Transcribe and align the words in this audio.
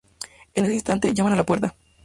En 0.55 0.65
ese 0.65 0.73
instante 0.73 1.13
llaman 1.13 1.33
a 1.33 1.35
la 1.35 1.45
puerta. 1.45 1.75